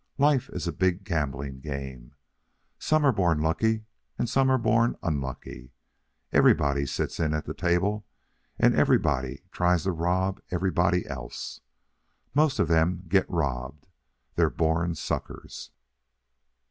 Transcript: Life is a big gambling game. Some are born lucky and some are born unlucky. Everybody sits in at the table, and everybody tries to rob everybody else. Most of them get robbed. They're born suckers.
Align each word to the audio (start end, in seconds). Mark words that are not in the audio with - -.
Life 0.17 0.49
is 0.49 0.67
a 0.67 0.71
big 0.73 1.03
gambling 1.03 1.59
game. 1.59 2.15
Some 2.79 3.05
are 3.05 3.11
born 3.11 3.39
lucky 3.39 3.85
and 4.17 4.27
some 4.27 4.49
are 4.49 4.57
born 4.57 4.95
unlucky. 5.03 5.73
Everybody 6.33 6.87
sits 6.87 7.19
in 7.19 7.35
at 7.35 7.45
the 7.45 7.53
table, 7.53 8.07
and 8.57 8.73
everybody 8.73 9.43
tries 9.51 9.83
to 9.83 9.91
rob 9.91 10.41
everybody 10.49 11.05
else. 11.05 11.61
Most 12.33 12.57
of 12.57 12.67
them 12.67 13.03
get 13.09 13.29
robbed. 13.29 13.85
They're 14.37 14.49
born 14.49 14.95
suckers. 14.95 15.69